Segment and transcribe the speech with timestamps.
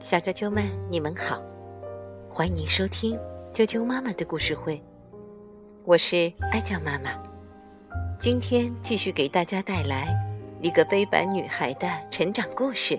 [0.00, 1.40] 小啾啾们，你们好，
[2.28, 3.16] 欢迎收听
[3.54, 4.82] 啾啾妈妈的故事会，
[5.84, 7.10] 我是爱酱妈妈。
[8.18, 10.08] 今天继续给大家带来
[10.60, 12.98] 一个非凡女孩的成长故事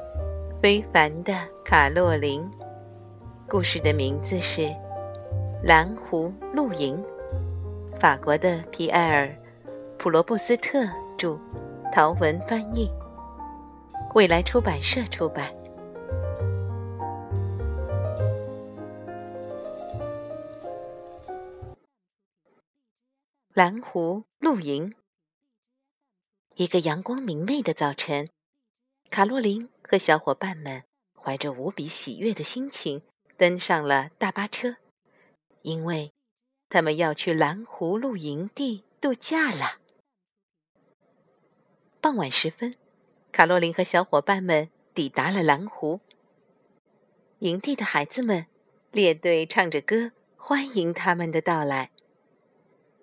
[0.62, 2.50] ——非凡的卡洛琳。
[3.46, 4.62] 故事的名字是
[5.62, 6.96] 《蓝湖露营》，
[8.00, 9.26] 法国的皮埃尔·
[9.98, 10.86] 普罗布斯特
[11.18, 11.38] 著，
[11.92, 12.90] 陶文翻译，
[14.14, 15.52] 未来出版社出版。
[23.52, 24.94] 蓝湖露营。
[26.54, 28.30] 一个阳光明媚的早晨，
[29.10, 30.84] 卡洛琳和小伙伴们
[31.20, 33.02] 怀着无比喜悦的心情
[33.36, 34.76] 登上了大巴车，
[35.62, 36.12] 因为
[36.68, 39.80] 他们要去蓝湖露营地度假了。
[42.00, 42.76] 傍晚时分，
[43.34, 45.98] 卡洛琳和小伙伴们抵达了蓝湖。
[47.40, 48.46] 营地的孩子们
[48.92, 51.90] 列队唱着歌，欢迎他们的到来。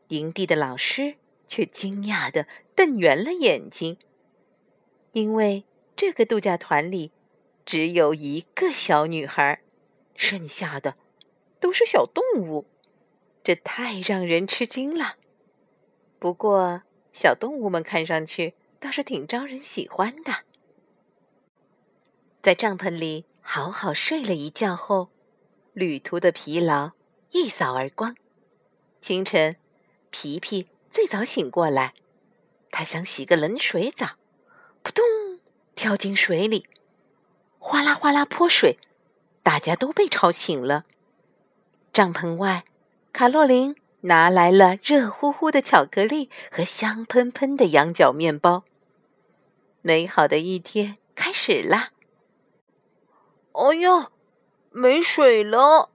[0.07, 1.15] 营地的老师
[1.49, 3.97] 却惊讶的瞪圆了眼睛，
[5.11, 5.65] 因为
[5.97, 7.11] 这个度假团里
[7.65, 9.61] 只有一个小女孩，
[10.15, 10.95] 剩下的
[11.59, 12.65] 都是小动物，
[13.43, 15.17] 这太让人吃惊了。
[16.17, 20.43] 不过，小动物们看上去倒是挺招人喜欢的。
[22.41, 25.09] 在帐篷里好好睡了一觉后，
[25.71, 26.91] 旅途的疲劳
[27.29, 28.15] 一扫而光。
[28.99, 29.55] 清晨。
[30.13, 31.93] 皮皮最早醒过来，
[32.69, 34.17] 他想洗个冷水澡，
[34.83, 35.05] 扑通
[35.73, 36.67] 跳进水里，
[37.59, 38.77] 哗啦哗啦泼水，
[39.41, 40.83] 大家都被吵醒了。
[41.93, 42.65] 帐篷外，
[43.13, 48.65] 卡洛琳拿来了热乎乎的巧克力和香喷喷的羊角面包。
[49.81, 51.91] 美好的一天开始啦！
[53.53, 54.11] 哎呀，
[54.69, 55.89] 没水了！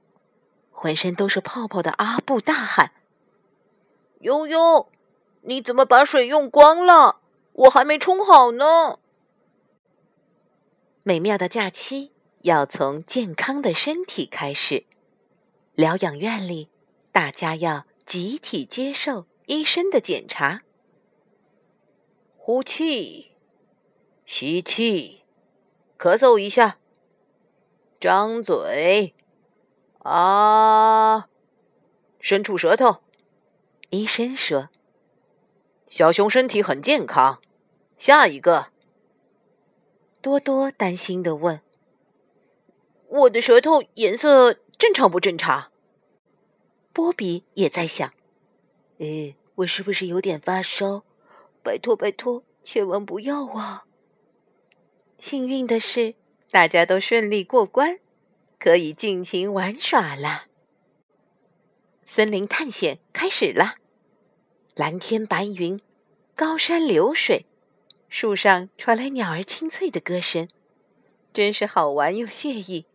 [0.70, 2.92] 浑身都是泡泡的阿布大喊。
[4.20, 4.88] 悠悠，
[5.42, 7.20] 你怎么把水用光了？
[7.52, 8.98] 我还没冲好呢。
[11.02, 12.12] 美妙的假期
[12.42, 14.84] 要从健康的身体开始。
[15.74, 16.68] 疗养院里，
[17.12, 20.62] 大家要集体接受医生的检查。
[22.36, 23.35] 呼气，
[24.28, 25.22] 吸气，
[25.96, 26.78] 咳嗽一下，
[28.00, 29.14] 张嘴，
[30.00, 31.28] 啊，
[32.18, 33.04] 伸出舌头。
[33.90, 34.68] 医生说
[35.88, 37.40] ：“小熊身体很健康。”
[37.96, 38.72] 下一个，
[40.20, 41.60] 多多担心的问
[43.08, 45.70] ：“我的舌头颜色正常不正常？”
[46.92, 48.12] 波比也在想
[48.98, 51.04] ：“诶，我是不是有点发烧？
[51.62, 53.84] 拜托拜托，千万不要啊！”
[55.18, 56.14] 幸运的是，
[56.50, 57.98] 大家都顺利过关，
[58.58, 60.44] 可以尽情玩耍了。
[62.04, 63.76] 森林探险开始了，
[64.74, 65.80] 蓝天白云，
[66.34, 67.46] 高山流水，
[68.08, 70.48] 树上传来鸟儿清脆的歌声，
[71.32, 72.86] 真是好玩又惬意。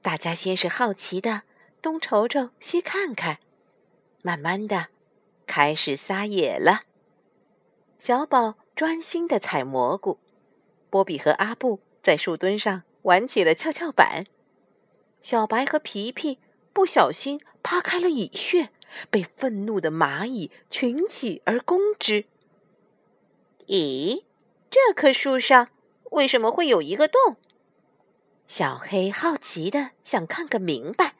[0.00, 1.42] 大家先是好奇的
[1.82, 3.38] 东瞅瞅西看看，
[4.22, 4.86] 慢慢的
[5.46, 6.82] 开始撒野了。
[7.98, 10.18] 小宝专心的采蘑菇，
[10.90, 14.26] 波比和阿布在树墩上玩起了跷跷板，
[15.22, 16.38] 小白和皮皮。
[16.70, 18.70] 不小心扒开了蚁穴，
[19.10, 22.24] 被愤怒的蚂蚁群起而攻之。
[23.66, 24.22] 咦，
[24.70, 25.70] 这棵树上
[26.12, 27.34] 为什么会有一个洞？
[28.46, 31.16] 小黑好奇的想看个明白。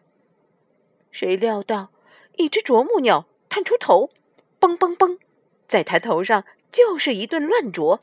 [1.10, 1.90] 谁料到，
[2.36, 4.10] 一只啄木鸟探出头，
[4.60, 5.18] 嘣嘣嘣，
[5.66, 7.98] 在它头上就是一顿乱啄。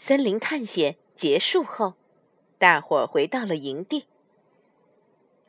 [0.00, 1.94] 森林探险结束后，
[2.56, 4.06] 大伙儿回到了营地。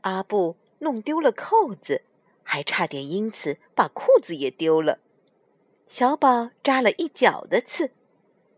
[0.02, 2.02] 阿布弄丢了扣子，
[2.42, 4.98] 还差点因此把裤子也丢了。
[5.88, 7.92] 小宝扎了一脚的刺，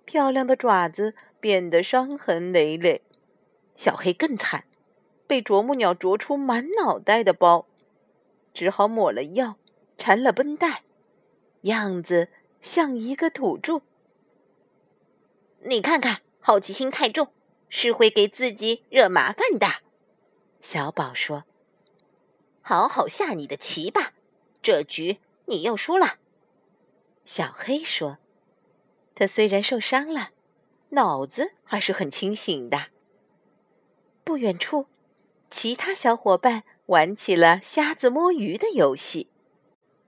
[0.06, 3.02] 漂亮的爪子变得伤痕累累。
[3.76, 4.64] 小黑更惨，
[5.28, 7.68] 被啄木鸟啄出满脑袋的包，
[8.54, 9.58] 只好抹了药，
[9.98, 10.84] 缠了绷带，
[11.64, 12.30] 样子
[12.62, 13.82] 像一个土著。
[15.64, 17.32] 你看看，好奇心太重，
[17.70, 19.68] 是会给自己惹麻烦的。
[20.60, 21.46] 小宝说
[22.62, 24.14] ：“好好下你的棋吧，
[24.62, 26.16] 这局你又输了。”
[27.26, 28.18] 小黑说
[29.14, 30.32] ：“他虽然受伤了，
[30.90, 32.88] 脑子还是很清醒的。”
[34.24, 34.88] 不远处，
[35.52, 39.30] 其他小伙伴玩起了瞎子摸鱼的游戏。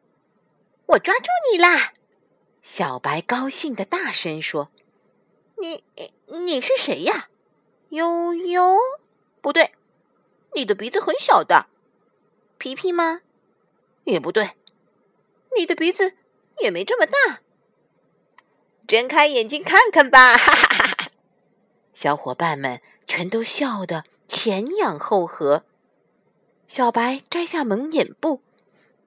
[0.87, 1.93] “我抓住你啦！”
[2.61, 4.71] 小白高兴的大声说
[5.63, 5.81] ：“你
[6.27, 7.29] 你是谁呀？
[7.87, 8.77] 悠悠？
[9.39, 9.71] 不对，
[10.55, 11.67] 你的鼻子很小的。
[12.57, 13.21] 皮皮吗？
[14.03, 14.57] 也不对，
[15.55, 16.17] 你的鼻子
[16.59, 17.39] 也没这么大。
[18.85, 20.35] 睁开眼睛看看吧！
[20.35, 21.11] 哈哈哈哈！
[21.93, 25.63] 小伙伴们全都笑得前仰后合。
[26.67, 28.41] 小白摘下蒙眼布，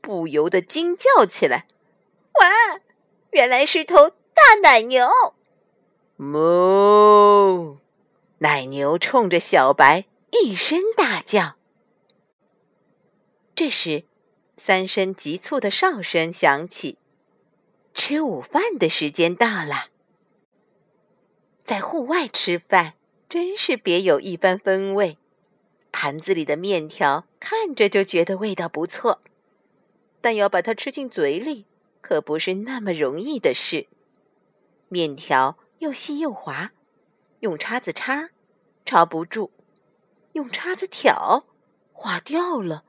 [0.00, 1.66] 不由得惊叫起来
[2.40, 2.80] ：“哇，
[3.32, 5.06] 原来是头大奶牛！”
[6.18, 7.78] 哞！
[8.38, 11.56] 奶牛冲着小白一声大叫。
[13.54, 14.04] 这时，
[14.56, 16.98] 三声急促的哨声响起。
[17.92, 19.86] 吃午饭的时间到了，
[21.64, 22.94] 在户外吃饭
[23.28, 25.18] 真是别有一番风味。
[25.92, 29.22] 盘子里的面条看着就觉得味道不错，
[30.20, 31.64] 但要把它吃进嘴里
[32.02, 33.86] 可不是那么容易的事。
[34.90, 36.72] 面条又细又滑，
[37.40, 38.30] 用叉子插，
[38.84, 39.50] 插不住；
[40.32, 41.44] 用叉子挑，
[41.92, 42.84] 划掉了。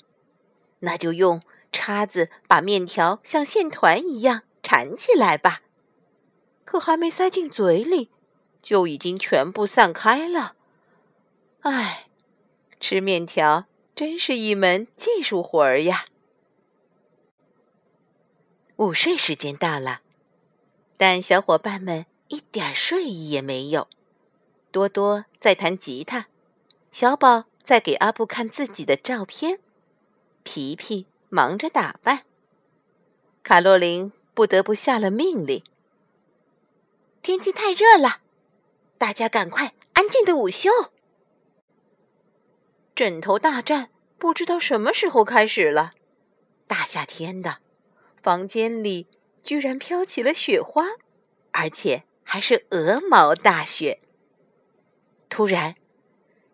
[0.79, 1.41] 那就用
[1.71, 4.43] 叉子把面条像线团一样。
[4.63, 5.61] 缠起来吧，
[6.65, 8.11] 可还没塞进嘴里，
[8.61, 10.57] 就已经全部散开了。
[11.61, 12.07] 唉，
[12.77, 16.07] 吃面条真是一门技术活儿呀！
[18.75, 20.01] 午睡时间到了，
[20.97, 23.87] 但小伙伴们一点睡意也没有。
[24.71, 26.27] 多多在弹吉他，
[26.91, 29.59] 小宝在给阿布看自己的照片，
[30.43, 32.23] 皮皮忙着打扮，
[33.43, 34.11] 卡洛琳。
[34.37, 35.63] 不得不下了命令。
[37.23, 38.21] 天气太热了，
[38.99, 40.69] 大家赶快安静的午休。
[42.93, 43.89] 枕头大战
[44.19, 45.93] 不知道什么时候开始了。
[46.67, 47.57] 大夏天的，
[48.21, 49.07] 房间里
[49.41, 50.85] 居然飘起了雪花，
[51.49, 54.01] 而且还是鹅毛大雪。
[55.29, 55.75] 突然，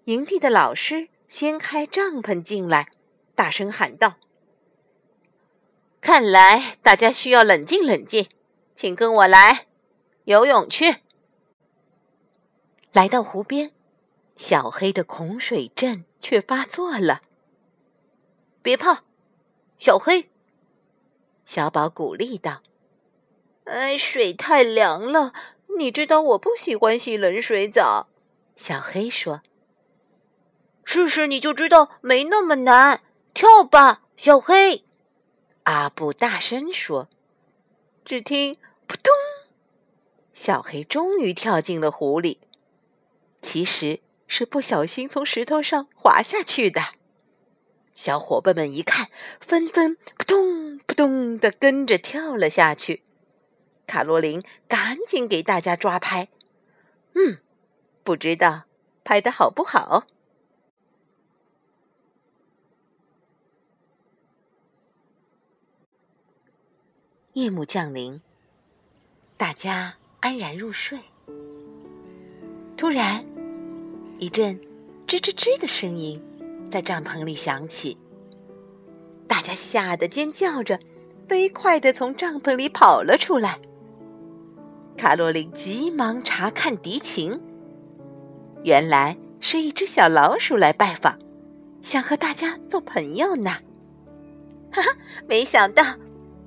[0.03, 2.91] 营地的老师掀开帐篷进来，
[3.33, 4.17] 大声喊道。
[5.99, 8.29] 看来大家需要冷静冷静，
[8.75, 9.65] 请跟我来
[10.25, 10.97] 游泳去。
[12.91, 13.71] 来到湖边，
[14.37, 17.23] 小黑的恐水症却发作了。
[18.61, 19.03] 别怕，
[19.79, 20.29] 小黑。
[21.47, 22.61] 小宝鼓励道
[23.65, 25.33] ：“哎，水太凉了，
[25.77, 28.07] 你知道我不喜欢洗冷水澡。”
[28.55, 29.41] 小黑说
[30.85, 33.01] ：“试试你就知道没那么难。
[33.33, 34.83] 跳吧，小黑。”
[35.63, 37.09] 阿布大声说
[38.05, 39.13] ：“只听扑通，
[40.33, 42.39] 小黑终于跳进了湖里。
[43.41, 46.81] 其实是不小心从石头上滑下去的。
[47.95, 49.09] 小伙伴们一看，
[49.39, 53.03] 纷纷扑通扑通的跟着跳了下去。
[53.93, 56.29] 卡罗琳赶紧给大家抓拍。
[57.13, 57.37] 嗯，
[58.03, 58.63] 不知道
[59.03, 60.07] 拍的好不好。”
[67.33, 68.19] 夜幕降临，
[69.37, 70.97] 大家安然入睡。
[72.75, 73.23] 突然，
[74.17, 74.59] 一阵
[75.05, 76.19] 吱吱吱的声音
[76.67, 77.95] 在帐篷里响起，
[79.27, 80.79] 大家吓得尖叫着，
[81.29, 83.59] 飞快的从帐篷里跑了出来。
[84.97, 87.41] 卡洛琳急忙查看敌情，
[88.63, 91.17] 原来是一只小老鼠来拜访，
[91.81, 93.51] 想和大家做朋友呢。
[94.71, 94.89] 哈哈，
[95.27, 95.83] 没想到。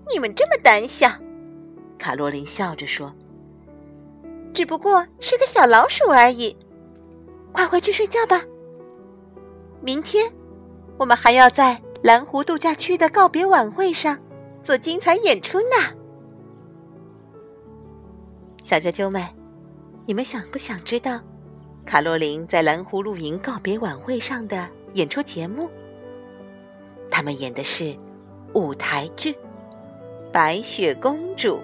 [0.08, 1.10] 你们这么胆小，
[1.98, 3.12] 卡洛琳笑着说
[4.54, 6.56] ：“只不过是个小老鼠而已，
[7.50, 8.40] 快回去睡觉吧。
[9.80, 10.32] 明天
[10.96, 14.16] 我们还要在蓝湖度假区的告别晚会上
[14.62, 15.94] 做精彩演出呢。”
[18.66, 19.22] 小啾啾们，
[20.06, 21.20] 你们想不想知道
[21.84, 25.70] 卡洛琳在蓝湖露营告别晚会上的演出节目？
[27.08, 27.96] 他们演的是
[28.54, 29.32] 舞台剧。
[30.32, 31.60] 白雪公主，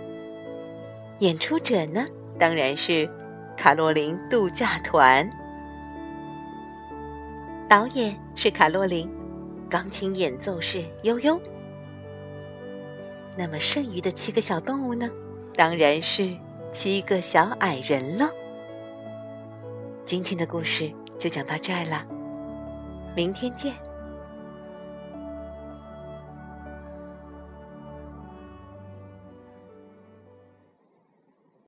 [1.18, 2.06] 演出者呢，
[2.38, 3.10] 当然是
[3.56, 5.28] 卡洛琳度假团。
[7.68, 9.10] 导演是卡洛琳，
[9.68, 11.36] 钢琴演奏是悠悠。
[13.36, 15.10] 那么剩余的七个小动物呢，
[15.56, 16.32] 当然是
[16.72, 18.30] 七个小矮人了。
[20.06, 22.06] 今天的故事就讲到这儿了，
[23.14, 23.74] 明天见。